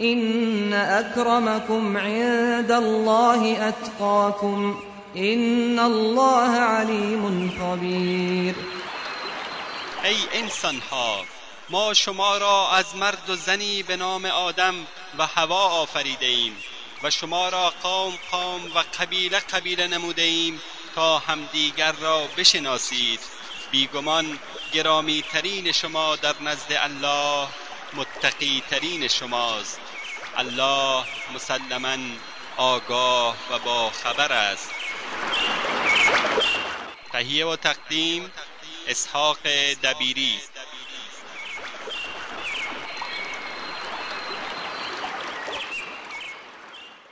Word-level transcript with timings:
إن 0.00 0.72
أكرمكم 0.72 1.96
عند 1.96 2.70
الله 2.70 3.68
أتقاكم 3.68 4.80
إن 5.16 5.78
الله 5.78 6.50
عليم 6.50 7.50
خبير. 7.60 8.54
ای 10.04 10.16
انسان 10.32 10.80
ها 10.90 11.24
ما 11.70 11.94
شما 11.94 12.38
را 12.38 12.70
از 12.70 12.96
مرد 12.96 13.30
و 13.30 13.36
زنی 13.36 13.82
به 13.82 13.96
نام 13.96 14.24
آدم 14.24 14.74
و 15.18 15.26
هوا 15.26 15.68
آفریده 15.68 16.26
ایم 16.26 16.56
و 17.02 17.10
شما 17.10 17.48
را 17.48 17.72
قوم 17.82 18.12
قوم 18.30 18.60
و 18.74 18.84
قبیله 19.00 19.38
قبیله 19.38 19.86
نموده 19.86 20.22
ایم 20.22 20.60
تا 20.94 21.18
همدیگر 21.18 21.92
را 21.92 22.26
بشناسید. 22.36 23.20
بیگمان 23.70 24.38
گرامی 24.72 25.24
ترین 25.32 25.72
شما 25.72 26.16
در 26.16 26.34
نزد 26.40 26.72
الله 26.72 27.48
متقی 27.94 28.62
ترین 28.70 29.08
شماست. 29.08 29.80
الله 30.38 31.04
مسلما 31.34 31.96
آگاه 32.58 33.34
و 33.50 33.58
با 33.66 33.90
خبر 33.90 34.32
است. 34.32 34.70
تهیه 37.12 37.46
و 37.46 37.56
تقدیم 37.56 38.22
اسحاق 38.88 39.36
دبیری. 39.84 40.34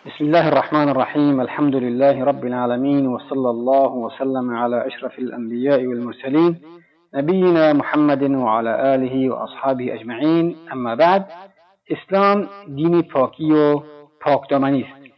بسم 0.07 0.25
الله 0.25 0.47
الرحمن 0.47 0.89
الرحيم. 0.89 1.41
الحمد 1.41 1.77
لله 1.77 2.25
رب 2.25 2.45
العالمين 2.45 3.07
وصلى 3.07 3.51
الله 3.51 3.89
وسلم 3.89 4.57
على 4.57 4.87
أشرف 4.87 5.19
الأنبياء 5.19 5.87
والمرسلين. 5.87 6.61
نبينا 7.15 7.73
محمد 7.73 8.23
وعلى 8.23 8.95
آله 8.95 9.31
وأصحابه 9.31 9.95
أجمعين. 9.95 10.57
أما 10.73 10.95
بعد 10.95 11.27
اسلام 11.89 12.49
دینی 12.75 13.03
پاکی 13.03 13.53
و 13.53 13.83
پاکدامنی 14.21 14.83
است. 14.83 15.15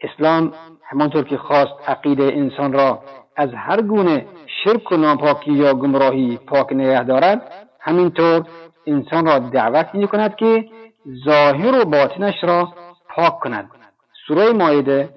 اسلام 0.00 0.52
همانطور 0.84 1.24
که 1.24 1.36
خواست 1.36 1.88
عقیده 1.88 2.24
انسان 2.24 2.72
را 2.72 3.02
از 3.36 3.50
هر 3.54 3.82
گونه 3.82 4.26
شرک 4.64 4.92
و 4.92 4.96
ناپاکی 4.96 5.52
یا 5.52 5.74
گمراهی 5.74 6.38
پاک 6.46 6.72
نگه 6.72 7.04
دارد 7.04 7.68
همینطور 7.80 8.44
انسان 8.86 9.26
را 9.26 9.38
دعوت 9.38 9.94
می 9.94 10.08
کند 10.08 10.36
که 10.36 10.68
ظاهر 11.24 11.80
و 11.80 11.84
باطنش 11.84 12.34
را 12.42 12.68
پاک 13.08 13.38
کند. 13.38 13.70
سوره 14.26 14.52
مایده 14.52 15.08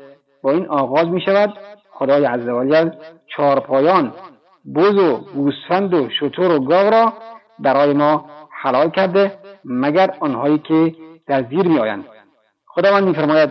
با 0.44 0.52
این 0.52 0.68
آغاز 0.68 1.08
می 1.08 1.22
شود 1.22 1.54
خدای 1.92 2.26
عزوجل 2.26 2.90
چهارپایان 3.28 4.14
بز 4.76 4.98
و 4.98 5.18
گوسفند 5.18 5.94
و 5.94 6.10
شطور 6.10 6.52
و 6.52 6.60
گاو 6.60 6.90
را 6.90 7.14
برای 7.60 7.94
ما 7.94 8.26
حلال 8.52 8.90
کرده 8.90 9.39
مگر 9.66 10.14
آنهایی 10.20 10.58
که 10.58 10.96
در 11.28 11.44
زیر 11.44 11.68
می 11.68 11.80
آیند 11.80 12.06
خداوند 12.68 13.08
میفرماید 13.08 13.50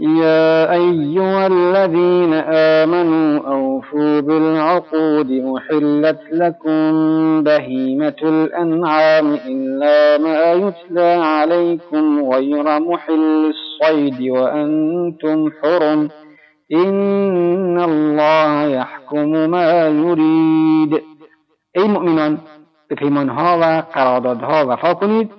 يا 0.00 0.72
أيها 0.72 1.46
الذين 1.46 2.34
آمنوا 2.52 3.54
أوفوا 3.54 4.20
بالعقود 4.20 5.30
أحلت 5.56 6.20
لكم 6.32 6.92
بهيمة 7.42 8.16
الأنعام 8.22 9.38
إلا 9.46 10.18
ما 10.18 10.52
يتلى 10.52 11.10
عليكم 11.24 12.32
غير 12.32 12.80
محل 12.80 13.52
الصيد 13.54 14.30
وأنتم 14.30 15.50
حرم. 15.62 16.10
إن 16.72 17.80
الله 17.80 18.62
يحكم 18.64 19.50
ما 19.50 19.88
يريد 19.88 21.02
ای 21.76 21.88
مؤمنان 21.88 22.38
به 22.90 22.96
پیمانها 22.96 23.58
و 23.60 23.82
قراردادها 23.94 24.66
وفا 24.66 24.94
کنید. 24.94 25.30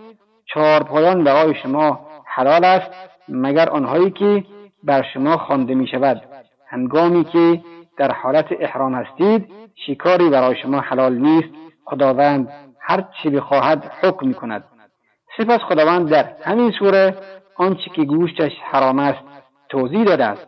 چهار 0.53 0.83
پایان 0.83 1.23
برای 1.23 1.55
شما 1.55 2.07
حلال 2.25 2.65
است 2.65 2.91
مگر 3.29 3.69
آنهایی 3.69 4.11
که 4.11 4.43
بر 4.83 5.05
شما 5.13 5.37
خوانده 5.37 5.75
می 5.75 5.87
شود 5.87 6.21
هنگامی 6.67 7.23
که 7.23 7.61
در 7.97 8.11
حالت 8.11 8.45
احرام 8.51 8.95
هستید 8.95 9.51
شکاری 9.75 10.29
برای 10.29 10.55
شما 10.61 10.79
حلال 10.79 11.17
نیست. 11.17 11.49
خداوند 11.85 12.49
هر 12.81 13.03
چی 13.23 13.29
بخواهد 13.29 13.91
حکم 14.01 14.27
می 14.27 14.33
کند 14.33 14.63
سپس 15.37 15.59
خداوند 15.59 16.09
در 16.09 16.29
همین 16.43 16.71
سوره 16.71 17.15
آنچه 17.55 17.89
که 17.95 18.03
گوشتش 18.03 18.51
حرام 18.71 18.99
است 18.99 19.19
توضیح 19.69 20.03
داده 20.03 20.25
است. 20.25 20.47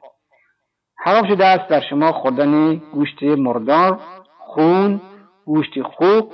حرام 1.03 1.27
شده 1.27 1.45
است 1.45 1.67
در 1.69 1.81
شما 1.89 2.11
خوردن 2.11 2.75
گوشت 2.75 3.23
مردار 3.23 3.99
خون 4.37 5.01
گوشت 5.45 5.81
خوک 5.81 6.25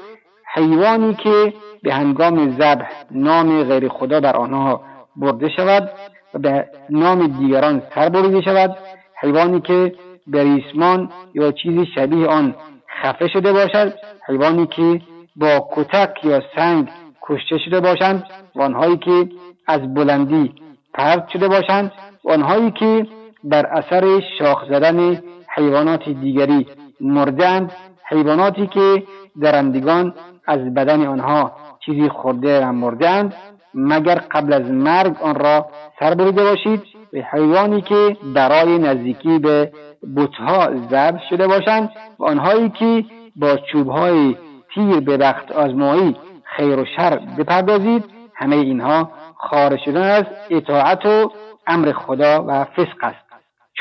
حیوانی 0.53 1.13
که 1.13 1.53
به 1.83 1.93
هنگام 1.93 2.57
ذبح 2.59 2.89
نام 3.11 3.63
غیر 3.63 3.89
خدا 3.89 4.19
در 4.19 4.37
آنها 4.37 4.81
برده 5.15 5.49
شود 5.49 5.91
و 6.33 6.39
به 6.39 6.65
نام 6.89 7.27
دیگران 7.27 7.81
سر 7.95 8.09
بریده 8.09 8.41
شود 8.41 8.77
حیوانی 9.21 9.61
که 9.61 9.93
به 10.27 10.43
ریسمان 10.43 11.11
یا 11.33 11.51
چیزی 11.51 11.85
شبیه 11.95 12.27
آن 12.27 12.55
خفه 13.01 13.27
شده 13.27 13.53
باشد 13.53 13.93
حیوانی 14.27 14.67
که 14.67 15.01
با 15.35 15.69
کتک 15.75 16.25
یا 16.25 16.41
سنگ 16.55 16.89
کشته 17.21 17.57
شده 17.57 17.79
باشند 17.79 18.23
و 18.55 18.61
آنهایی 18.61 18.97
که 18.97 19.29
از 19.67 19.93
بلندی 19.93 20.53
پرد 20.93 21.29
شده 21.33 21.47
باشند 21.47 21.91
و 22.23 22.31
آنهایی 22.31 22.71
که 22.71 23.07
در 23.51 23.65
اثر 23.65 24.21
شاخ 24.39 24.65
زدن 24.69 25.21
حیوانات 25.55 26.09
دیگری. 26.09 26.67
مردند 27.01 27.71
حیواناتی 28.09 28.67
که 28.67 29.03
درندگان 29.41 30.13
از 30.47 30.73
بدن 30.73 31.07
آنها 31.07 31.51
چیزی 31.85 32.09
خورده 32.09 32.65
و 32.65 32.71
مردند 32.71 33.33
مگر 33.73 34.15
قبل 34.15 34.53
از 34.53 34.71
مرگ 34.71 35.15
آن 35.21 35.35
را 35.35 35.65
سر 35.99 36.13
بریده 36.13 36.43
باشید؟ 36.43 36.83
به 37.11 37.27
حیوانی 37.31 37.81
که 37.81 38.17
برای 38.35 38.77
نزدیکی 38.77 39.39
به 39.39 39.71
بتها 40.15 40.69
ضبط 40.89 41.21
شده 41.29 41.47
باشند 41.47 41.89
و 42.19 42.25
آنهایی 42.25 42.69
که 42.69 43.05
با 43.35 43.57
چوبهای 43.57 44.35
تیر 44.73 44.99
به 44.99 45.17
وقت 45.17 45.51
آزمایی 45.51 46.15
خیر 46.43 46.79
و 46.79 46.85
شر 46.95 47.19
بپردازید 47.37 48.03
همه 48.35 48.55
اینها 48.55 49.11
خارج 49.35 49.79
شدن 49.85 50.01
از 50.01 50.25
اطاعت 50.49 51.05
و 51.05 51.31
امر 51.67 51.91
خدا 51.91 52.45
و 52.47 52.63
فسق 52.63 53.03
است. 53.03 53.26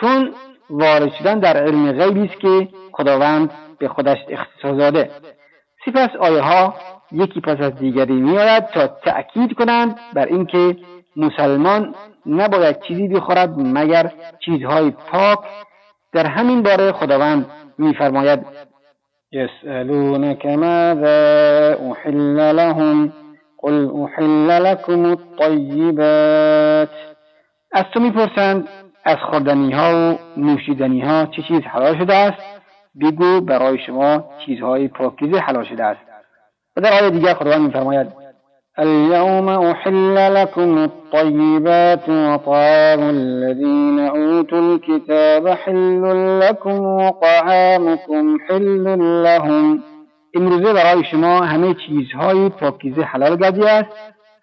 چون 0.01 0.35
وارد 0.71 1.13
شدن 1.19 1.39
در 1.39 1.57
علم 1.57 1.93
غیبی 1.93 2.25
است 2.25 2.41
که 2.41 2.69
خداوند 2.93 3.51
به 3.79 3.89
خودش 3.89 4.19
اختصاص 4.29 4.79
داده. 4.79 5.11
سپس 5.85 6.17
آیه 6.21 6.41
ها 6.41 6.75
یکی 7.13 7.41
پس 7.41 7.61
از 7.61 7.75
دیگری 7.77 8.13
میآید 8.13 8.67
تا 8.67 8.87
تأکید 8.87 9.53
کنند 9.53 9.97
بر 10.15 10.27
اینکه 10.27 10.77
مسلمان 11.17 11.95
نباید 12.27 12.81
چیزی 12.81 13.09
بخورد 13.09 13.55
مگر 13.59 14.13
چیزهای 14.45 14.91
پاک. 14.91 15.39
در 16.13 16.27
همین 16.27 16.63
باره 16.63 16.93
خداوند 16.93 17.47
میفرماید 17.79 18.41
يسألونك 19.33 20.47
ماذا 20.47 21.75
أحل 21.93 22.53
لهم؟ 22.53 23.13
قل 23.59 23.91
أحل 24.05 24.63
لكم 24.63 25.05
الطيبات 25.05 26.91
از 27.73 27.85
تو 27.95 28.01
می‌پرسند 28.01 28.69
از 29.07 29.17
خوردنی 29.31 29.73
ها 29.73 30.15
و 30.15 30.19
نوشیدنی 30.41 31.01
ها 31.01 31.27
چه 31.27 31.43
چیز 31.43 31.61
حلال 31.61 31.99
شده 31.99 32.15
است؟ 32.15 32.39
بگو 33.01 33.41
برای 33.41 33.79
شما 33.87 34.25
چیزهای 34.47 34.89
پاکیزه 34.89 35.39
حلال 35.39 35.65
شده 35.65 35.85
است. 35.85 36.01
و 36.77 36.81
در 36.81 36.93
آیه 36.93 37.11
دیگر 37.11 37.35
خداوند 37.35 37.61
میفرماید 37.61 38.07
اليوم 38.79 39.49
أحل 39.49 40.15
لكم 40.15 40.79
الطيبات 40.79 42.09
وطعام 42.09 43.01
الذين 43.01 43.99
أوتوا 44.01 44.59
الكتاب 44.59 45.49
حل 45.49 46.03
لكم 46.41 46.81
وطعامكم 46.81 48.39
حل 48.49 48.99
لهم. 49.23 49.83
امروزه 50.35 50.73
برای 50.73 51.05
شما 51.05 51.41
همه 51.41 51.75
چیزهای 51.75 52.49
پاکیزه 52.49 53.03
حلال 53.03 53.37
گردی 53.37 53.65
است 53.65 53.89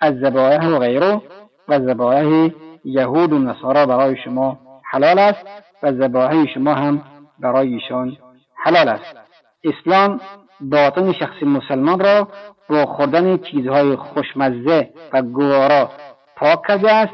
از 0.02 0.14
ذبایح 0.14 0.68
و 0.68 0.80
غیره 0.80 1.22
و 1.68 1.80
ذبایح 1.80 2.52
یهود 2.86 3.34
و 3.34 3.40
نصارا 3.40 3.86
برای 3.86 4.16
شما 4.24 4.60
حلال 4.92 5.20
است 5.20 5.46
و 5.84 5.92
ذبایح 5.92 6.54
شما 6.54 6.74
هم 6.74 7.02
برای 7.40 7.74
ایشان 7.74 8.18
حلال 8.64 8.90
است. 8.90 9.18
اسلام 9.64 10.20
باطن 10.62 11.14
شخص 11.14 11.44
مسلمان 11.44 12.00
را 12.00 12.28
با 12.70 12.86
خوردن 12.86 13.38
چیزهای 13.38 13.96
خوشمزه 13.96 14.90
و 15.14 15.22
گوارا 15.22 15.90
پاک 16.36 16.60
کرده 16.68 16.94
است 16.94 17.14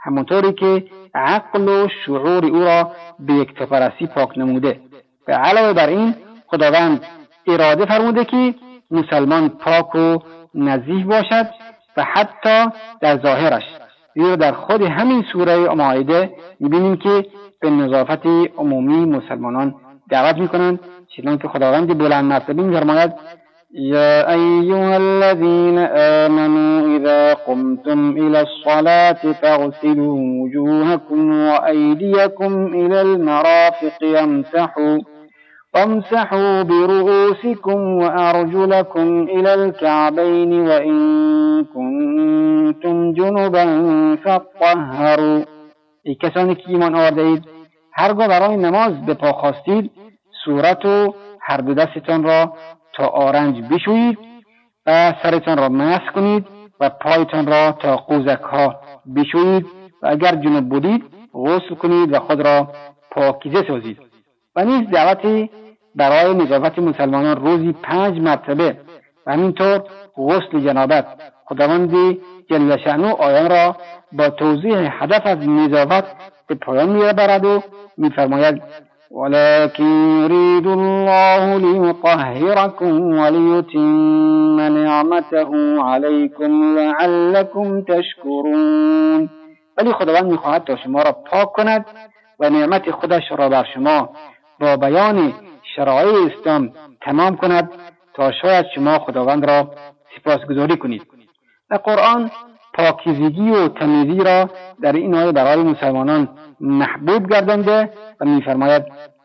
همونطوری 0.00 0.52
که 0.52 0.84
عقل 1.14 1.68
و 1.68 1.88
شعور 2.06 2.44
او 2.44 2.64
را 2.64 2.90
به 3.18 3.32
یکتاپرستی 3.32 4.06
پاک 4.06 4.38
نموده. 4.38 4.80
و 5.28 5.32
علاوه 5.32 5.72
بر 5.72 5.88
این 5.88 6.14
خداوند 6.46 7.04
اراده 7.46 7.86
فرموده 7.86 8.24
که 8.24 8.54
مسلمان 8.90 9.48
پاک 9.48 9.94
و 9.94 10.18
نزیح 10.54 11.06
باشد 11.06 11.46
و 11.96 12.04
حتی 12.04 12.66
در 13.00 13.18
ظاهرش. 13.18 13.64
زیرا 14.14 14.36
در 14.36 14.52
خود 14.52 14.82
همین 14.82 15.24
سوره 15.32 15.74
ماعده 15.74 16.30
می‌بینیم 16.60 16.96
که 16.96 17.26
به 17.60 17.70
نظافت 17.70 18.26
عمومی 18.58 19.04
مسلمانان 19.04 19.74
دعوت 20.10 20.36
می‌کنند 20.36 20.80
چنانکه 21.16 21.48
خداوند 21.48 21.98
بلند 21.98 22.24
مرتبه 22.24 22.62
میفرماید 22.62 23.12
يا 23.74 24.32
أيها 24.32 24.96
الذين 24.96 25.78
آمنوا 25.78 26.96
إذا 26.96 27.34
قمتم 27.34 28.10
إلى 28.10 28.40
الصلاة 28.40 29.32
فاغسلوا 29.42 30.18
وجوهكم 30.42 31.30
وأيديكم 31.34 32.66
إلى 32.66 33.02
المرافق 33.02 33.98
يمسحوا 34.02 34.98
وامسحوا 35.74 36.62
برؤوسكم 36.62 37.78
وأرجلكم 38.02 39.22
إلى 39.22 39.54
الكعبين 39.54 40.52
وإن 40.68 41.64
كنتم 41.64 42.39
جنبا 43.12 44.16
فاطهروا. 44.24 45.44
ای 46.02 46.14
کسانی 46.14 46.54
که 46.54 46.62
ایمان 46.66 46.94
آورده 46.94 47.22
اید 47.22 47.44
هرگاه 47.92 48.28
برای 48.28 48.56
نماز 48.56 49.06
به 49.06 49.14
پا 49.14 49.32
خواستید 49.32 49.90
صورت 50.44 50.84
و 50.84 51.14
هر 51.40 51.56
دو 51.56 51.74
دستتان 51.74 52.22
را 52.22 52.52
تا 52.92 53.06
آرنج 53.06 53.62
بشویید 53.70 54.18
و 54.86 55.14
سرتان 55.22 55.58
را 55.58 55.68
مس 55.68 56.00
کنید 56.14 56.46
و 56.80 56.90
پایتان 56.90 57.46
را 57.46 57.72
تا 57.72 57.96
قوزک 57.96 58.40
ها 58.40 58.80
بشویید 59.16 59.66
و 60.02 60.06
اگر 60.06 60.34
جنوب 60.34 60.68
بودید 60.68 61.04
غسل 61.34 61.74
کنید 61.74 62.12
و 62.12 62.18
خود 62.18 62.40
را 62.40 62.68
پاکیزه 63.10 63.64
سازید. 63.68 63.98
و 64.56 64.64
نیز 64.64 64.90
دعوتی 64.90 65.50
برای 65.94 66.34
نظافت 66.34 66.78
مسلمانان 66.78 67.36
روزی 67.36 67.72
پنج 67.72 68.20
مرتبه 68.20 68.76
و 69.26 69.32
همینطور 69.32 69.82
غسل 70.16 70.60
جنابت. 70.60 71.06
خداوند 71.50 72.18
جل 72.50 72.76
شأنو 72.76 73.06
آیان 73.06 73.50
را 73.50 73.76
با 74.12 74.30
توضیح 74.30 75.02
هدف 75.02 75.26
از 75.26 75.48
نظافت 75.48 76.04
به 76.46 76.54
پایان 76.54 76.88
می‌برد 76.88 77.44
و 77.44 77.62
میفرماید 77.96 78.62
ولكن 79.10 79.84
يريد 80.22 80.66
الله 80.66 81.56
ليطهركم 81.56 83.18
وليتم 83.18 84.60
نعمته 84.60 85.82
عليكم 85.82 86.78
لعلكم 86.78 87.82
تشكرون 87.82 89.30
ولی 89.78 89.92
خداوند 89.92 90.30
می‌خواهد 90.30 90.64
تا 90.64 90.76
شما 90.76 91.02
را 91.02 91.12
پاک 91.12 91.52
کند 91.52 91.86
و 92.40 92.50
نعمت 92.50 92.90
خودش 92.90 93.22
را 93.38 93.48
بر 93.48 93.66
شما 93.74 94.10
با 94.60 94.76
بیان 94.76 95.32
شرایع 95.76 96.26
اسلام 96.26 96.72
تمام 97.00 97.36
کند 97.36 97.70
تا 98.14 98.32
شاید 98.32 98.66
شما 98.74 98.98
خداوند 98.98 99.50
را 99.50 99.70
سپاسگزاری 100.16 100.76
کنید. 100.76 101.19
و 101.70 101.74
قرآن 101.74 102.30
پاکیزگی 102.74 103.50
و 103.50 103.68
تمیزی 103.68 104.24
را 104.24 104.50
در 104.82 104.92
این 104.92 105.14
آیه 105.14 105.32
برای 105.32 105.62
مسلمانان 105.62 106.28
محبوب 106.60 107.30
گردانده 107.30 107.90
و 108.20 108.24
میفرماید 108.24 108.82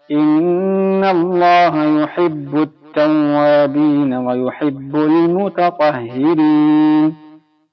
ان 0.10 1.04
الله 1.04 2.02
يحب 2.02 2.56
التوابین 2.56 4.14
و 4.14 4.46
يحب 4.46 4.96
المتطهرین. 4.96 6.42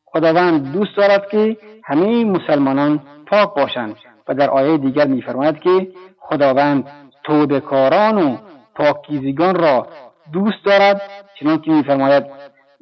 خداوند 0.04 0.72
دوست 0.72 0.96
دارد 0.96 1.28
که 1.30 1.56
همه 1.84 2.24
مسلمانان 2.24 3.00
پاک 3.26 3.54
باشند 3.54 3.96
و 4.28 4.34
در 4.34 4.50
آیه 4.50 4.78
دیگر 4.78 5.06
میفرماید 5.06 5.60
که 5.60 5.88
خداوند 6.18 6.84
توبهکاران 7.24 8.18
و 8.22 8.36
پاکیزگان 8.74 9.54
را 9.54 9.86
دوست 10.32 10.64
دارد 10.64 11.02
چنانکه 11.40 11.70
میفرماید 11.70 12.24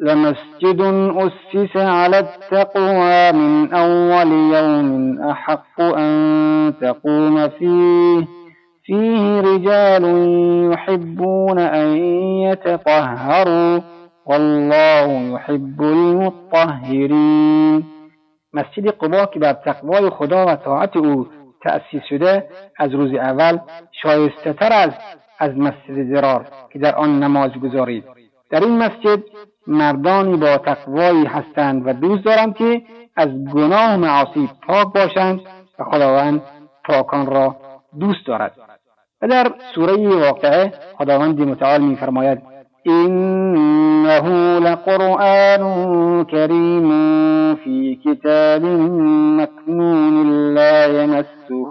لمسجد 0.00 0.80
أسس 1.16 1.76
على 1.76 2.18
التقوى 2.18 3.32
من 3.32 3.74
أول 3.74 4.32
يوم 4.54 5.18
أحق 5.30 5.80
أن 5.80 6.74
تقوم 6.80 7.48
فيه. 7.48 8.26
فيه 8.84 9.40
رجال 9.40 10.04
يحبون 10.72 11.58
أن 11.58 11.96
يتطهروا 12.46 13.80
والله 14.26 15.34
يحب 15.34 15.82
المطهرين. 15.82 17.14
مسجد 18.54 18.88
قبا 18.88 19.24
که 19.24 19.38
بر 19.38 19.52
تقوای 19.52 20.10
خدا 20.10 20.46
و 20.46 20.54
طاعت 20.54 20.96
او 20.96 21.26
تأسیس 21.62 22.02
شده 22.10 22.48
از 22.78 22.94
روز 22.94 23.14
اول 23.14 23.58
شایسته 24.02 24.52
تر 24.52 24.72
از 24.72 24.90
از 25.38 25.56
مسجد 25.56 26.14
زرار 26.14 26.46
که 26.72 26.78
در 26.78 26.94
آن 26.94 27.22
نماز 27.22 27.50
گذارید. 27.50 28.19
در 28.50 28.60
این 28.60 28.78
مسجد 28.78 29.22
مردانی 29.66 30.36
با 30.36 30.58
تقوایی 30.58 31.24
هستند 31.24 31.82
و 31.86 31.92
دوست 31.92 32.24
دارند 32.24 32.54
که 32.54 32.82
از 33.16 33.28
گناه 33.28 33.96
معاصی 33.96 34.50
پاک 34.66 34.92
باشند 34.92 35.40
و 35.78 35.84
خداوند 35.84 36.42
پاکان 36.84 37.26
را 37.26 37.56
دوست 38.00 38.26
دارد. 38.26 38.52
و 39.22 39.28
در 39.28 39.52
سوره 39.74 40.08
واقعه 40.08 40.72
خداوند 40.98 41.40
متعال 41.40 41.80
میفرماید 41.80 42.42
إنه 42.86 44.58
لقرآن 44.58 45.64
كريم 46.24 46.90
في 47.54 47.98
كتاب 48.04 48.64
مكنون 49.40 50.54
لا 50.54 50.86
يمسه 50.86 51.70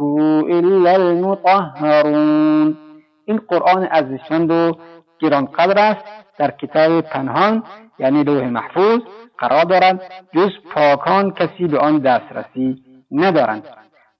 إلا 0.49 0.95
المطهرون. 0.95 2.77
این 3.25 3.37
قرآن 3.47 3.87
ارزشمند 3.91 4.51
و 4.51 4.71
گرانقدر 5.19 5.79
است 5.79 6.05
در 6.39 6.51
کتاب 6.51 7.01
پنهان 7.01 7.63
یعنی 7.99 8.23
لوح 8.23 8.49
محفوظ 8.49 8.99
قرار 9.37 9.63
دارند 9.63 10.01
جز 10.35 10.49
پاکان 10.73 11.31
کسی 11.31 11.67
به 11.67 11.79
آن 11.79 11.97
دسترسی 11.99 12.75
ندارند 13.11 13.63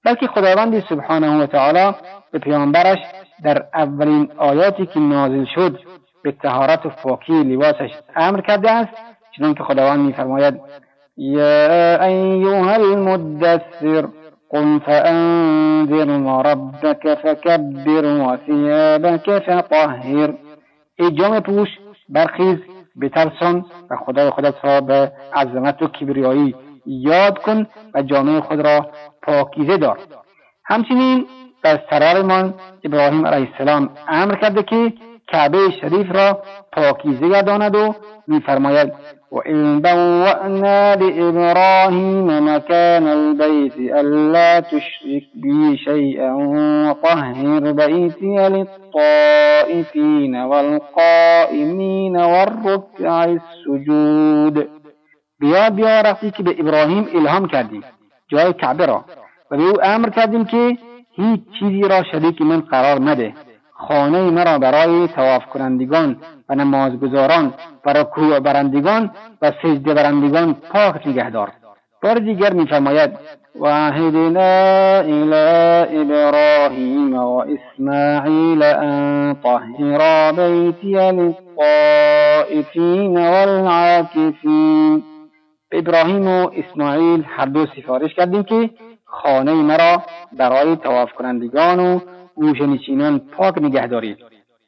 بلکه 0.04 0.26
خداوند 0.26 0.84
سبحانه 0.88 1.42
و 1.42 1.46
تعالی 1.46 1.96
به 2.32 2.38
پیامبرش 2.38 2.98
در 3.44 3.64
اولین 3.74 4.32
آیاتی 4.36 4.86
که 4.86 5.00
نازل 5.00 5.44
شد 5.54 5.80
به 6.22 6.32
تهارت 6.32 6.86
و 6.86 6.88
پاکی 6.88 7.42
لباسش 7.42 7.90
امر 8.16 8.40
کرده 8.40 8.70
است 8.70 8.92
چنانکه 9.36 9.64
خداوند 9.64 10.00
میفرماید 10.00 10.60
یا 11.16 12.04
ایها 12.04 12.74
المدثر 12.74 14.08
قم 14.50 14.78
فانذر 14.78 16.08
وربك 16.10 17.14
فكبر 17.14 18.04
وثيابك 18.04 19.38
فطهر. 19.38 20.34
ای 20.98 21.10
جام 21.10 21.40
پوش 21.40 21.68
برخیز 22.10 22.58
بترسان 23.00 23.64
و 23.90 23.96
خدای 23.96 24.30
خودت 24.30 24.54
را 24.62 24.80
به 24.80 25.12
عظمت 25.34 25.82
و 25.82 25.86
کبریایی 25.86 26.54
یاد 26.86 27.38
کن 27.38 27.66
و 27.94 28.02
جامعه 28.02 28.40
خود 28.40 28.60
را 28.60 28.90
پاکیزه 29.22 29.76
دار. 29.76 29.98
همچنین 30.64 31.26
در 31.62 31.80
سرارمان 31.90 32.54
ابراهیم 32.84 33.26
علیه 33.26 33.48
السلام 33.52 33.90
امر 34.08 34.34
کرده 34.34 34.62
که 34.62 34.92
کعبه 35.32 35.58
شریف 35.80 36.12
را 36.12 36.42
پاکیزه 36.72 37.28
گرداند 37.28 37.76
و 37.76 37.94
میفرماید 38.26 38.92
وإن 39.32 39.80
بوأنا 39.80 40.94
لإبراهيم 40.94 42.26
مكان 42.48 43.06
البيت 43.06 43.76
ألا 43.78 44.60
تشرك 44.60 45.22
بي 45.34 45.76
شيئا 45.76 46.32
وطهر 46.32 47.72
بيتي 47.72 48.48
للطائفين 48.48 50.36
والقائمين 50.36 52.16
والركع 52.16 53.24
السجود. 53.24 54.68
بیا 55.40 55.70
بیا 55.70 56.00
رفتی 56.00 56.30
که 56.30 56.42
به 56.42 56.56
ابراهیم 56.58 57.08
الهام 57.14 57.46
کردیم 57.46 57.84
جای 58.28 58.52
کعبه 58.52 58.86
را. 58.86 59.04
و 59.50 59.56
به 59.56 59.62
او 59.62 59.84
امر 59.84 60.08
کردیم 60.08 60.44
که 60.44 60.76
هیچ 61.12 61.40
چیزی 61.58 61.82
را 61.82 62.02
شریک 62.02 62.42
من 62.42 62.60
قرار 62.60 63.00
نده. 63.00 63.34
خانه 63.88 64.30
مرا 64.30 64.58
برای 64.58 65.08
تواف 65.08 65.46
کنندگان 65.46 66.16
و 66.48 66.54
نمازگزاران 66.54 67.54
و 67.86 67.92
رکوع 67.92 68.38
برندگان 68.40 69.10
و 69.42 69.52
سجده 69.62 69.94
برندگان 69.94 70.54
پاک 70.72 71.06
نگهدار 71.06 71.52
بار 72.02 72.18
دیگر 72.18 72.52
میفرماید 72.52 73.10
وعهدنا 73.60 75.00
إلى 75.00 75.44
إبراهيم 76.00 77.14
وإسماعيل 77.14 78.62
أن 78.62 79.36
طهرا 79.44 80.30
بيتي 80.30 81.10
للطائفين 81.12 82.48
والعاكفين. 83.18 85.02
به 85.70 85.78
ابراهیم 85.78 86.28
و 86.28 86.50
اسماعیل 86.54 87.24
هر 87.26 87.46
دو 87.46 87.66
سفارش 87.76 88.14
کردیم 88.14 88.42
که 88.42 88.70
خانه 89.04 89.52
مرا 89.52 90.02
برای 90.32 90.76
تواف 90.76 91.12
کنندگان 91.12 91.80
و 91.80 92.00
گوشنشینان 92.34 93.18
پاک 93.18 93.58
نگه 93.58 93.86
دارید 93.86 94.18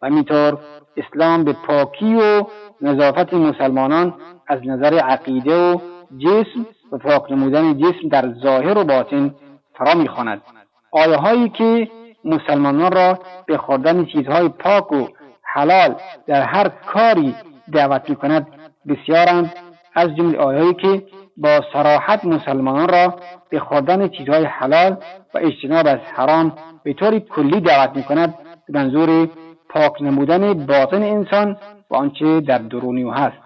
و 0.02 0.06
همینطور 0.06 0.58
اسلام 0.96 1.44
به 1.44 1.52
پاکی 1.52 2.14
و 2.14 2.44
نظافت 2.80 3.34
مسلمانان 3.34 4.14
از 4.46 4.60
نظر 4.64 4.98
عقیده 4.98 5.72
و 5.72 5.78
جسم 6.18 6.66
و 6.92 6.98
پاک 6.98 7.32
نمودن 7.32 7.78
جسم 7.78 8.08
در 8.10 8.32
ظاهر 8.32 8.78
و 8.78 8.84
باطن 8.84 9.34
فرا 9.74 9.94
می‌خواند. 9.94 10.42
آیه 10.90 11.16
هایی 11.16 11.48
که 11.48 11.88
مسلمانان 12.24 12.92
را 12.92 13.18
به 13.46 13.58
خوردن 13.58 14.04
چیزهای 14.04 14.48
پاک 14.48 14.92
و 14.92 15.06
حلال 15.42 15.94
در 16.26 16.42
هر 16.42 16.68
کاری 16.68 17.34
دعوت 17.72 18.10
می 18.10 18.16
کند 18.16 18.46
بسیارند. 18.88 19.52
از 19.94 20.16
جمله 20.16 20.38
آیهایی 20.38 20.74
که 20.74 21.02
با 21.36 21.60
سراحت 21.72 22.24
مسلمانان 22.24 22.88
را 22.88 23.14
به 23.50 23.60
خوردن 23.60 24.08
چیزهای 24.08 24.44
حلال 24.44 24.96
و 25.34 25.38
اجتناب 25.38 25.86
از 25.86 25.98
حرام 26.14 26.52
به 26.84 26.92
طور 26.92 27.18
کلی 27.18 27.60
دعوت 27.60 27.96
می 27.96 28.02
کند 28.02 28.34
به 28.68 28.78
منظور 28.78 29.28
پاک 29.68 30.02
نمودن 30.02 30.66
باطن 30.66 31.02
انسان 31.02 31.56
و 31.90 31.94
آنچه 31.94 32.40
در 32.40 32.58
درونی 32.58 33.02
او 33.02 33.12
هست. 33.12 33.36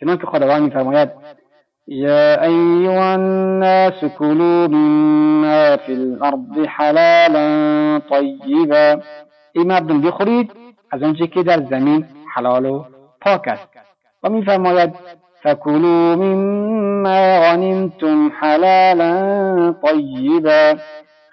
چنانکه 0.00 0.26
خداوند 0.26 0.62
میفرماید 0.62 1.10
يا 1.88 2.42
أيها 2.42 3.14
الناس 3.14 4.04
كلوا 4.18 4.68
مما 4.68 5.76
في 5.76 5.92
الأرض 5.92 6.66
حلالا 6.68 7.98
طيبا 7.98 9.02
ای 9.52 9.64
مردم 9.64 10.00
بخورید 10.00 10.52
از 10.90 11.02
آنچه 11.02 11.26
که 11.26 11.42
در 11.42 11.62
زمین 11.70 12.04
حلال 12.34 12.66
و 12.66 12.84
پاک 13.20 13.48
است. 13.48 13.68
و 14.22 14.28
میفرماید 14.28 14.94
فکلوا 15.46 16.16
مما 16.16 17.40
غنمتم 17.40 18.32
حلالا 18.40 19.74
طیبا 19.82 20.74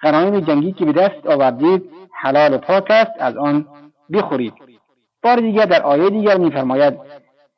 غنایم 0.02 0.40
جنگی 0.40 0.72
که 0.72 0.84
به 0.84 0.92
دست 0.92 1.26
آوردید 1.26 1.90
حلال 2.12 2.54
و 2.54 2.58
پاک 2.58 2.90
است 2.90 3.12
از 3.18 3.36
آن 3.36 3.66
بخورید. 4.12 4.52
بار 5.22 5.36
دیگر 5.36 5.64
در 5.64 5.82
آیه 5.82 6.10
دیگر 6.10 6.36
میفرماید 6.36 6.94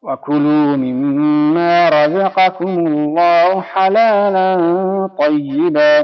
وكلوا 0.03 0.77
مما 0.77 1.89
رزقكم 1.89 2.87
الله 2.87 3.61
حلالا 3.61 5.11
طیبا 5.19 6.03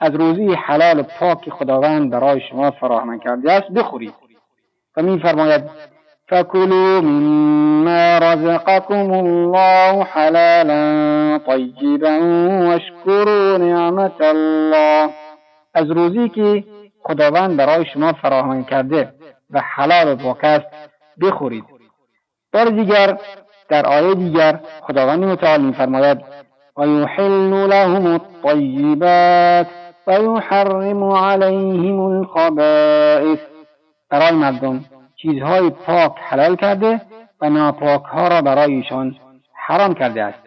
از 0.00 0.14
روزی 0.14 0.54
حلال 0.54 1.02
پاک 1.02 1.50
خداوند 1.50 2.10
برای 2.10 2.40
شما 2.50 2.70
فراهم 2.70 3.18
کرده 3.20 3.52
است 3.52 3.68
بخورید. 3.72 4.14
و 4.96 5.02
میفرماید 5.02 5.64
فكلوا 6.28 7.00
مما 7.00 8.18
رزقكم 8.18 9.12
الله 9.14 10.04
حلالا 10.04 10.80
طیبا 11.46 12.18
واشكروا 12.68 13.58
نعمت 13.58 14.20
الله 14.20 15.10
از 15.74 15.90
روزی 15.90 16.28
که 16.28 16.64
خداوند 17.02 17.56
برای 17.56 17.84
شما 17.94 18.12
فراهم 18.12 18.64
کرده 18.64 19.14
و 19.50 19.60
حلال 19.64 20.12
و 20.12 20.16
پاک 20.16 20.44
است 20.44 20.66
بخورید. 21.20 21.64
بار 22.52 22.64
دیگر 22.64 23.18
در 23.68 23.86
آیه 23.86 24.14
دیگر 24.14 24.60
خداوند 24.80 25.24
متعال 25.24 25.60
میفرماید 25.60 26.18
و 26.76 26.86
یحل 26.86 27.66
لهم 27.66 28.06
الطیبات 28.06 29.66
و 30.06 30.38
علیهم 31.16 32.00
الخبائث. 32.00 33.38
برای 34.10 34.32
مردم 34.32 34.84
چیزهای 35.22 35.70
پاک 35.70 36.12
حلال 36.18 36.56
کرده 36.56 37.00
و 37.40 37.50
ناپاک 37.50 38.02
ها 38.02 38.28
را 38.28 38.42
برای 38.42 38.74
ایشان 38.74 39.16
حرام 39.54 39.94
کرده 39.94 40.22
است. 40.22 40.38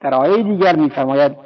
در 0.00 0.14
آیه 0.14 0.42
دیگر 0.42 0.76
میفرماید 0.76 1.36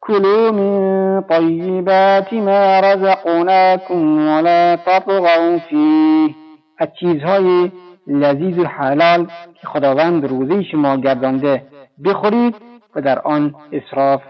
کلوا 0.00 0.50
من 0.50 1.22
طیبات 1.28 2.32
ما 2.32 2.80
رزقناکم 2.80 4.28
ولا 4.28 4.76
تطغوا 4.76 5.58
فیه. 5.58 6.34
از 6.78 6.88
چیزهای 7.00 7.72
لذیذ 8.06 8.58
و 8.58 8.64
حلال 8.64 9.26
که 9.60 9.66
خداوند 9.66 10.24
روزی 10.26 10.64
شما 10.64 10.96
گردانده 10.96 11.62
بخورید 12.04 12.54
و 12.94 13.00
در 13.00 13.18
آن 13.18 13.54
اصراف 13.72 14.22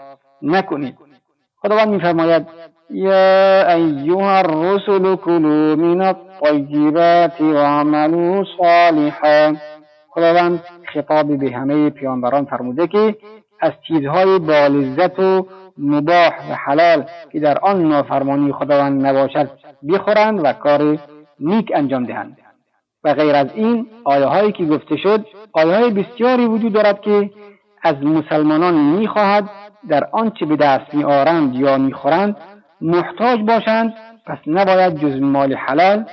نکنید. 0.42 0.98
خداوند 1.62 1.88
میفرماید 1.88 2.46
یا 2.90 3.74
ایها 3.74 4.38
الرسل 4.38 5.16
کلوا 5.16 5.76
من 5.76 6.14
الطیبات 6.42 7.40
واعملوا 7.40 8.44
صالحا. 8.58 9.56
خداوند 10.08 10.62
خطاب 10.94 11.38
به 11.38 11.50
همه 11.50 11.90
پیامبران 11.90 12.44
فرموده 12.44 12.86
که 12.86 13.16
از 13.60 13.72
چیزهای 13.88 14.38
با 14.38 14.66
لذت 14.66 15.18
و 15.18 15.46
مباح 15.78 16.50
و 16.50 16.54
حلال 16.54 17.04
که 17.32 17.40
در 17.40 17.58
آن 17.58 17.88
نافرمانی 17.88 18.52
خداوند 18.52 19.06
نباشد 19.06 19.50
بخورند 19.88 20.40
و 20.44 20.52
کار 20.52 20.98
نیک 21.40 21.72
انجام 21.74 22.04
دهند. 22.04 22.36
و 23.04 23.14
غیر 23.14 23.34
از 23.34 23.46
این 23.54 23.86
آیه 24.04 24.26
هایی 24.26 24.52
که 24.52 24.64
گفته 24.64 24.96
شد 24.96 25.26
آیه 25.52 25.76
های 25.76 25.90
بسیاری 25.90 26.46
وجود 26.46 26.72
دارد 26.72 27.00
که 27.00 27.30
از 27.82 27.94
مسلمانان 28.02 28.74
می‌خواهد 28.74 29.50
در 29.88 30.08
آنچه 30.12 30.46
به 30.46 30.56
دست 30.56 30.94
میآورند 30.94 31.54
یا 31.54 31.78
می‌خورند 31.78 32.36
محتاج 32.80 33.40
باشند 33.40 33.94
پس 34.26 34.38
نباید 34.46 34.98
جز 34.98 35.20
مال 35.20 35.54
حلال 35.54 36.04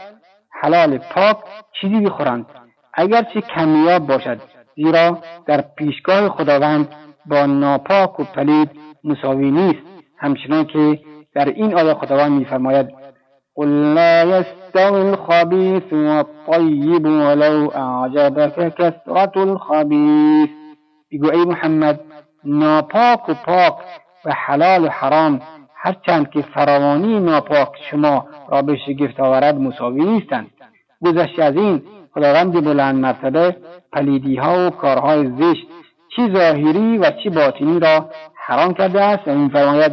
حلال 0.62 0.98
پاک 0.98 1.38
چیزی 1.82 2.00
بخورند. 2.00 2.46
اگرچه 2.94 3.42
کمیاب 3.42 4.08
باشد 4.08 4.42
زیرا 4.76 5.18
در 5.48 5.62
پیشگاه 5.62 6.30
خداوند 6.30 6.88
با 7.26 7.46
ناپاک 7.46 8.20
و 8.20 8.24
پلید 8.24 8.70
مساوی 9.04 9.52
نیست. 9.52 9.82
همچنان 10.18 10.66
که 10.66 11.00
در 11.34 11.46
این 11.46 11.78
آیه 11.78 11.94
خداوند 11.94 12.32
میفرماید 12.32 12.88
قل 13.56 13.68
لا 13.68 14.24
يستوي 14.24 15.10
الخبيث 15.10 15.94
والطيب 15.94 17.06
ولو 17.06 17.72
أعجبك 17.72 18.74
كثرة 18.76 19.44
الخبيث 19.44 20.50
بگو 21.12 21.32
ای 21.32 21.46
محمد 21.46 22.00
ناپاک 22.46 23.30
و 23.30 23.34
پاک 23.34 23.74
و 24.26 24.32
حلال 24.34 24.84
و 24.84 24.90
حرام 24.90 25.42
هرچند 25.84 26.30
که 26.30 26.42
فراوانی 26.42 27.20
ناپاک 27.20 27.70
شما 27.92 28.26
را 28.50 28.62
به 28.62 28.78
شگفت 28.86 29.20
آورد 29.20 29.56
مساوی 29.56 30.06
نیستند. 30.06 30.48
گذشته 31.06 31.44
از 31.44 31.56
این 31.56 31.82
خداوند 32.14 32.64
بلند 32.66 32.96
مرتبه 32.96 33.56
پلیدی 33.94 34.36
ها 34.36 34.68
و 34.68 34.70
کارهای 34.70 35.28
زشت 35.28 35.68
چی 36.16 36.34
ظاهری 36.34 36.98
و 36.98 37.12
چی 37.24 37.30
باطنی 37.30 37.80
را 37.80 38.10
حرام 38.36 38.74
کرده 38.74 39.02
است؟ 39.02 39.28
و 39.28 39.36
میفرماید 39.36 39.92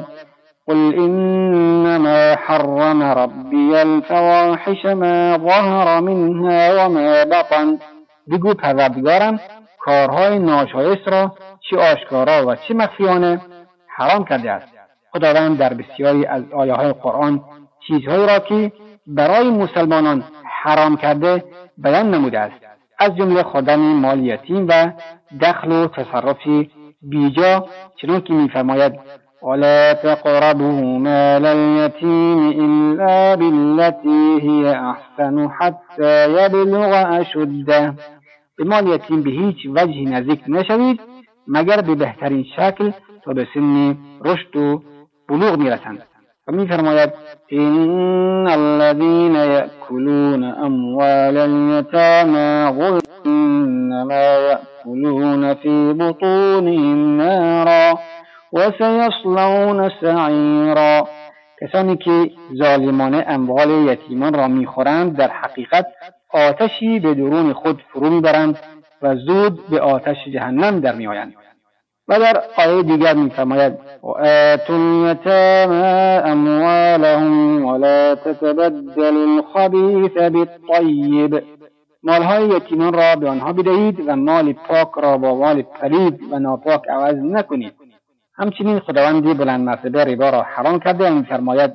قل 0.66 0.95
إنما 0.99 2.37
حرم 2.47 3.02
ربي 3.02 3.75
الفواحش 3.76 4.85
ما 4.85 5.38
ظهر 5.38 6.00
منها 6.00 6.87
وما 6.87 7.25
بطن. 7.25 7.78
بگو 8.30 8.54
پروردگارم 8.54 9.40
کارهای 9.80 10.38
ناشایست 10.38 11.09
را 11.09 11.35
چه 11.71 11.76
آشکارا 11.76 12.47
و 12.47 12.54
چه 12.54 12.75
مخفیانه 12.75 13.40
حرام 13.97 14.25
کرده 14.25 14.50
است؟ 14.50 14.77
خداوند 15.12 15.58
در 15.58 15.74
بسیاری 15.74 16.26
از 16.26 16.42
آیه 16.52 16.74
های 16.74 16.92
قرآن 16.92 17.40
چیزهایی 17.86 18.26
را 18.26 18.38
که 18.38 18.72
برای 19.06 19.50
مسلمانان 19.50 20.24
حرام 20.62 20.96
کرده 20.96 21.44
بیان 21.78 22.14
نموده 22.14 22.38
است. 22.38 22.68
از 22.98 23.16
جمله 23.16 23.42
خوردن 23.42 23.76
مال 23.76 24.24
یتیم 24.24 24.66
و 24.68 24.92
دخل 25.40 25.72
و 25.72 25.86
تصرف 25.86 26.66
بیجا 27.02 27.66
چنانکه 27.96 28.32
میفرماید 28.34 28.92
ولا 29.42 29.94
تقربوا 29.94 30.98
مال 30.98 31.46
اليتيم 31.46 32.38
إلا 32.50 33.34
بالتي 33.34 34.40
هي 34.42 34.74
أحسن 34.74 35.48
حتى 35.48 36.30
يبلغ 36.30 36.92
أشده 37.20 37.94
به 38.58 38.64
مال 38.64 38.86
یتیم 38.86 39.22
به 39.22 39.30
هیچ 39.30 39.56
وجهی 39.66 40.04
نزدیک 40.04 40.40
نشوید 40.48 41.00
مگر 41.48 41.80
به 41.80 41.94
بهترین 41.94 42.44
شکل 42.56 42.90
تا 43.24 43.32
به 43.32 43.46
سن 43.54 43.96
رشد 44.24 44.56
و 44.56 44.82
بلوغ 45.28 45.58
می‌رسند. 45.58 46.02
و 46.49 46.52
میفرماید 46.52 47.11
ان 47.52 48.49
الذين 48.49 49.35
يأكلون 49.35 50.44
اموال 50.44 51.37
اليتامى 51.37 52.73
ظلما 52.78 53.00
انما 53.26 54.37
يأكلون 54.38 55.54
في 55.54 55.92
بطونهم 55.92 57.16
نارا 57.16 57.99
و 58.52 58.70
سیصلون 58.70 59.90
سعیرا 60.00 61.08
کسانی 61.61 61.97
که 61.97 62.30
ظالمانه 62.58 63.25
اموال 63.28 63.70
یتیمان 63.70 64.35
را 64.35 64.49
می‌خورند 64.49 65.16
در 65.16 65.30
حقیقت 65.30 65.87
آتشی 66.32 67.00
به 67.00 67.14
درون 67.14 67.52
خود 67.52 67.82
فرو 67.92 68.11
می‌برند 68.11 68.58
و 69.02 69.16
زود 69.16 69.68
به 69.70 69.80
آتش 69.80 70.16
جهنم 70.32 70.80
در 70.80 70.94
میآیند. 70.94 71.35
و 72.08 72.18
در 72.18 72.42
آیه 72.56 72.82
دیگر 72.82 73.14
میفرماید 73.14 73.72
و 74.02 74.06
آتوا 74.06 74.76
الیتاما 74.76 76.20
اموالهم 76.24 77.64
ولا 77.64 78.14
تتبدل 78.14 79.16
الخبیث 79.16 80.10
بالطیب. 80.68 81.42
مالهای 82.02 82.48
یتیمان 82.48 82.92
را 82.92 83.16
به 83.16 83.28
آنها 83.28 83.52
بدهید 83.52 84.08
و 84.08 84.16
مال 84.16 84.52
پاک 84.52 84.88
را 85.02 85.18
با 85.18 85.34
مال 85.34 85.62
پلید 85.62 86.20
و 86.30 86.38
ناپاک 86.38 86.82
عوض 86.88 87.16
نکنید. 87.16 87.72
همچنین 88.34 88.78
خداوند 88.78 89.38
بلند 89.38 89.60
مرتبه 89.60 90.04
ربا 90.04 90.30
را 90.30 90.42
حرام 90.42 90.80
کرده 90.80 91.10
و 91.10 91.14
میفرماید 91.14 91.72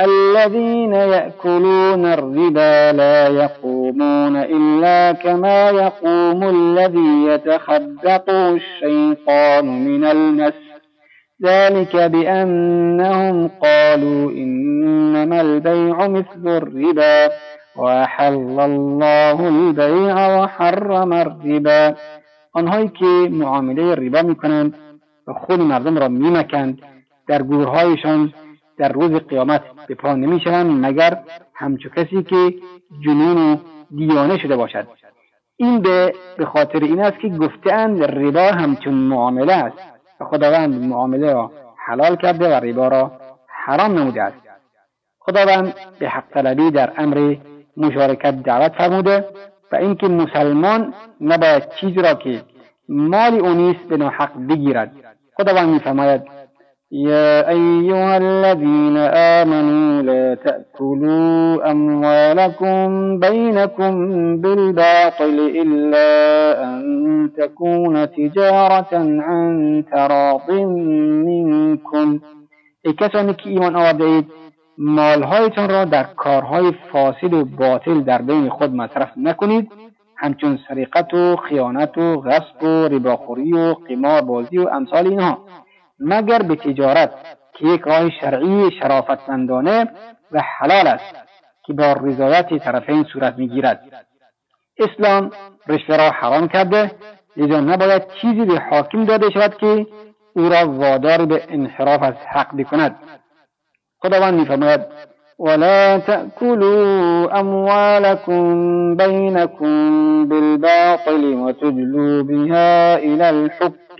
الذين 0.00 0.92
يأكلون 0.92 2.06
الربا 2.06 2.92
لا 2.92 3.28
يقومون 3.28 4.36
إلا 4.36 5.12
كما 5.12 5.70
يقوم 5.70 6.42
الذي 6.42 7.24
يتخبطه 7.26 8.48
الشيطان 8.54 9.84
من 9.84 10.04
المس 10.04 10.54
ذلك 11.44 11.96
بأنهم 11.96 13.48
قالوا 13.48 14.30
إنما 14.30 15.40
البيع 15.40 16.08
مثل 16.08 16.44
الربا 16.46 17.30
وأحل 17.76 18.60
الله 18.60 19.48
البيع 19.48 20.40
وحرم 20.40 21.12
الربا. 21.12 21.94
آنهایی 22.56 22.88
که 22.88 23.04
معامله 23.30 23.94
ربا 23.94 24.22
میکنند 24.22 24.74
و 25.28 25.32
خود 25.32 25.60
مردم 25.60 25.98
را 25.98 26.08
میمکند 26.08 26.78
در 27.28 27.42
گورهایشان 27.42 28.32
در 28.82 28.92
روز 28.92 29.10
قیامت 29.10 29.62
به 29.88 29.94
پا 29.94 30.14
نمی‌شوند 30.14 30.86
مگر 30.86 31.18
همچو 31.54 31.88
کسی 31.88 32.22
که 32.22 32.54
جنون 33.04 33.36
و 33.36 33.56
دیانه 33.96 34.38
شده 34.38 34.56
باشد. 34.56 34.86
این 35.56 35.82
به 35.82 36.14
به 36.38 36.44
خاطر 36.46 36.78
این 36.78 37.00
است 37.00 37.18
که 37.18 37.28
گفتهاند 37.28 38.02
ربا 38.02 38.40
همچون 38.40 38.94
معامله 38.94 39.52
است 39.52 39.76
و 40.20 40.24
خداوند 40.24 40.84
معامله 40.84 41.32
را 41.32 41.52
حلال 41.86 42.16
کرده 42.16 42.48
و 42.48 42.52
ربا 42.52 42.88
را 42.88 43.12
حرام 43.48 43.98
نموده 43.98 44.22
است. 44.22 44.36
خداوند 45.18 45.74
به 45.98 46.08
حق 46.08 46.24
طلبی 46.34 46.70
در 46.70 46.92
امر 46.96 47.36
مشارکت 47.76 48.42
دعوت 48.42 48.72
فرموده 48.72 49.24
و 49.72 49.76
اینکه 49.76 50.08
مسلمان 50.08 50.94
نباید 51.20 51.68
چیزی 51.80 52.02
را 52.02 52.14
که 52.14 52.42
مال 52.88 53.34
او 53.34 53.54
نیست 53.54 53.84
به 53.88 53.96
ناحق 53.96 54.46
بگیرد. 54.48 54.92
خداوند 55.36 55.68
میفرماید 55.68 56.41
يا 56.92 57.48
أيها 57.48 58.16
الذين 58.16 58.96
آمنوا 58.96 60.02
لا 60.02 60.34
تأكلوا 60.34 61.70
أموالكم 61.70 63.18
بينكم 63.18 63.92
بالباطل 64.36 65.38
إلا 65.62 66.08
أن 66.64 67.30
تكون 67.38 68.10
تجارة 68.10 68.94
عن 69.20 69.84
تراض 69.92 70.50
منكم. 71.26 72.20
ای 72.84 72.92
کسانی 72.92 73.34
که 73.34 73.50
ایمان 73.50 73.76
آورده 73.76 74.24
مالهایتان 74.78 75.70
را 75.70 75.84
در 75.84 76.04
کارهای 76.16 76.72
فاسد 76.92 77.34
و 77.34 77.44
باطل 77.44 78.00
در 78.00 78.22
بین 78.22 78.48
خود 78.48 78.74
مصرف 78.74 79.10
نکنید. 79.16 79.72
همچون 80.16 80.58
سریقت 80.68 81.14
و 81.14 81.36
خیانت 81.36 81.98
و 81.98 82.20
غصب 82.20 82.64
و 82.64 82.88
رباخوری 82.88 83.52
و 83.52 83.74
قمار 83.74 84.20
بازی 84.20 84.58
و 84.58 84.68
امثال 84.68 85.06
اینها. 85.06 85.38
مگر 86.02 86.38
به 86.42 86.56
تجارت 86.56 87.10
که 87.52 87.66
یک 87.66 87.80
راه 87.80 88.10
شرعی 88.20 88.70
شرافتمندانه 88.80 89.88
و 90.32 90.42
حلال 90.58 90.86
است 90.86 91.14
که 91.66 91.72
با 91.72 91.92
رضایت 91.92 92.58
طرفین 92.58 93.04
صورت 93.12 93.34
می‌گیرد. 93.38 94.06
اسلام 94.78 95.30
رشوه 95.68 95.96
را 95.96 96.10
حرام 96.10 96.48
کرده 96.48 96.90
لذا 97.36 97.60
نباید 97.60 98.02
چیزی 98.20 98.44
به 98.44 98.60
حاکم 98.70 99.04
داده 99.04 99.30
شود 99.30 99.56
که 99.56 99.86
او 100.36 100.48
را 100.48 100.68
وادار 100.68 101.26
به 101.26 101.42
انحراف 101.48 102.02
از 102.02 102.14
حق 102.14 102.56
بکند. 102.56 102.96
خداوند 103.98 104.34
میفرماید 104.34 104.80
ولا 105.38 105.98
تأكلوا 105.98 107.40
أموالكم 107.40 108.42
بينكم 108.96 109.74
بالباطل 110.28 111.24
وتدلوا 111.24 112.22
بها 112.22 112.96
إلى 112.96 113.30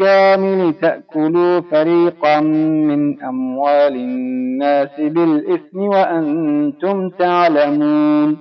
الحكام 0.00 0.68
لتأكلوا 0.68 1.60
فريقا 1.60 2.40
من 2.40 3.22
أموال 3.22 3.94
الناس 3.96 5.00
بالإثم 5.00 5.78
وأنتم 5.78 7.08
تعلمون. 7.08 8.38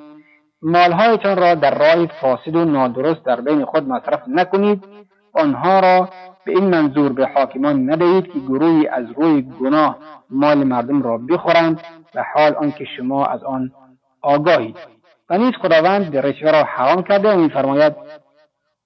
مالهایتان 0.62 1.38
را 1.38 1.56
در 1.56 1.78
راه 1.78 2.06
فاسد 2.22 2.56
و 2.56 2.66
نادرست 2.66 3.26
در 3.26 3.42
بین 3.42 3.66
خود 3.66 3.88
مصرف 3.88 4.22
نکنید. 4.28 4.84
آنها 5.34 5.80
را 5.80 6.10
به 6.46 6.52
این 6.52 6.70
منظور 6.70 7.14
به 7.14 7.28
حاکمان 7.36 7.92
ندهید 7.92 8.32
که 8.34 8.40
گروهی 8.40 8.88
از 8.88 9.06
روی 9.18 9.42
گناه 9.42 9.98
مال 10.30 10.64
مردم 10.64 11.02
را 11.02 11.18
بخورند 11.18 11.82
و 12.16 12.24
حال 12.34 12.56
آنکه 12.56 12.86
شما 12.98 13.26
از 13.26 13.44
آن 13.44 13.72
آگاهید. 14.22 14.78
و 15.30 15.38
نیز 15.38 15.52
خداوند 15.62 16.18
رشوه 16.18 16.52
را 16.52 16.64
حرام 16.64 17.04
کرده 17.04 17.34
و 17.34 17.38
میفرماید 17.38 17.96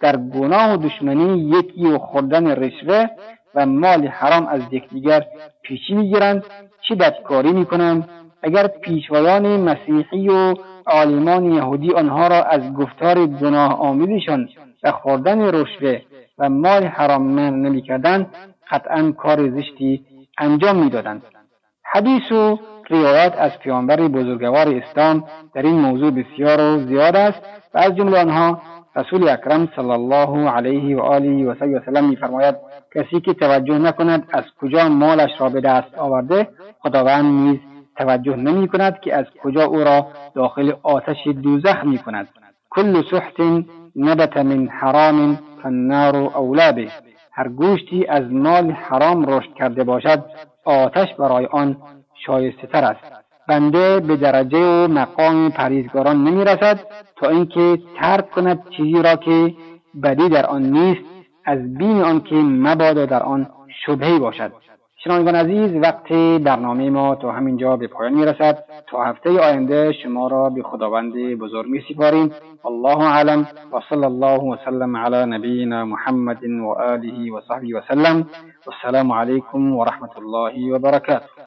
در 0.00 0.16
گناه 0.16 0.74
و 0.74 0.76
دشمنی 0.76 1.38
یکی 1.38 1.86
و 1.86 1.98
خوردن 1.98 2.46
رشوه 2.46 3.06
و 3.54 3.66
مال 3.66 4.06
حرام 4.06 4.46
از 4.46 4.60
یکدیگر 4.70 5.24
پیشی 5.62 5.94
می‌گیرند. 5.94 6.44
چه 6.88 6.94
بدکاری 6.94 7.52
می‌کنند؟ 7.52 8.08
اگر 8.42 8.66
پیشوایان 8.66 9.60
مسیحی 9.60 10.28
و 10.28 10.54
عالمان 10.86 11.52
یهودی 11.52 11.92
آنها 11.92 12.28
را 12.28 12.42
از 12.42 12.72
گفتار 12.74 13.26
گناه 13.26 13.80
آمیزشان 13.80 14.48
و 14.82 14.92
خوردن 14.92 15.40
رشوه 15.40 16.00
و 16.38 16.48
مال 16.48 16.84
حرام 16.84 17.22
من 17.22 17.62
نمی‌کردند 17.62 18.26
قطعا 18.70 19.12
کار 19.12 19.50
زشتی 19.50 20.04
انجام 20.38 20.76
می‌دادند. 20.76 21.22
حدیث 21.82 22.32
و 22.32 22.58
روایت 22.90 23.34
از 23.38 23.58
پیامبر 23.58 23.96
بزرگوار 23.96 24.68
اسلام 24.68 25.24
در 25.54 25.62
این 25.62 25.80
موضوع 25.80 26.10
بسیار 26.10 26.60
و 26.60 26.86
زیاد 26.86 27.16
است 27.16 27.40
و 27.74 27.78
از 27.78 27.96
جمله 27.96 28.20
آنها 28.20 28.62
رسول 28.96 29.28
اکرم 29.28 29.68
صلی 29.76 29.90
الله 29.90 30.50
علیه 30.50 30.96
و 30.96 31.00
آله 31.00 31.44
و 31.44 31.54
سلم 31.86 32.08
میفرماید 32.08 32.54
کسی 32.94 33.20
که 33.20 33.34
توجه 33.34 33.78
نکند 33.78 34.28
از 34.32 34.44
کجا 34.60 34.88
مالش 34.88 35.30
را 35.40 35.48
به 35.48 35.60
دست 35.60 35.98
آورده 35.98 36.48
خداوند 36.80 37.24
نیز 37.24 37.58
توجه 37.96 38.36
نمی 38.36 38.68
کند 38.68 39.00
که 39.00 39.16
از 39.16 39.26
کجا 39.42 39.64
او 39.64 39.78
را 39.78 40.06
داخل 40.34 40.72
آتش 40.82 41.16
دوزخ 41.42 41.84
می 41.84 41.98
کند 41.98 42.28
کل 42.70 43.02
سحت 43.10 43.64
نبت 43.96 44.36
من 44.36 44.68
حرام 44.68 45.38
فالنار 45.62 46.16
اولا 46.16 46.72
به. 46.72 46.88
هر 47.32 47.48
گوشتی 47.48 48.06
از 48.06 48.32
مال 48.32 48.70
حرام 48.70 49.26
رشد 49.26 49.54
کرده 49.54 49.84
باشد 49.84 50.24
آتش 50.64 51.14
برای 51.14 51.46
آن 51.46 51.76
شایسته 52.26 52.66
تر 52.66 52.84
است. 52.84 53.27
بنده 53.48 54.00
به 54.00 54.16
درجه 54.16 54.58
و 54.58 54.88
مقام 54.88 55.50
پریزگاران 55.50 56.24
نمی 56.24 56.44
رسد 56.44 56.80
تا 57.16 57.28
اینکه 57.28 57.78
ترک 58.00 58.30
کند 58.30 58.68
چیزی 58.76 59.02
را 59.02 59.16
که 59.16 59.54
بدی 60.02 60.28
در 60.28 60.46
آن 60.46 60.62
نیست 60.62 61.00
از 61.44 61.74
بین 61.74 62.02
آنکه 62.02 62.34
مبادا 62.34 63.06
در 63.06 63.22
آن 63.22 63.46
شبهی 63.86 64.18
باشد. 64.18 64.52
شنوندگان 65.04 65.34
عزیز 65.34 65.82
وقت 65.82 66.12
برنامه 66.42 66.90
ما 66.90 67.14
تا 67.14 67.32
همینجا 67.32 67.76
به 67.76 67.86
پایان 67.86 68.14
می 68.14 68.24
رسد 68.24 68.64
تا 68.86 69.04
هفته 69.04 69.30
آینده 69.30 69.92
شما 69.92 70.28
را 70.28 70.50
به 70.50 70.62
خداوند 70.62 71.12
بزرگ 71.12 71.66
می 71.66 71.80
سپاریم 71.88 72.32
الله 72.64 72.98
اعلم. 72.98 73.46
و 73.72 73.80
صلی 73.88 74.04
الله 74.04 74.40
وسلم 74.40 74.96
علی 74.96 75.30
نبینا 75.36 75.84
محمد 75.84 76.44
و 76.44 76.68
آله 76.68 77.32
و 77.32 77.40
صحبه 77.48 77.78
وسلم 77.78 78.26
والسلام 78.66 79.12
علیکم 79.12 79.72
و 79.76 79.84
رحمت 79.84 80.16
الله 80.16 80.74
و 80.74 80.78
برکاته. 80.78 81.38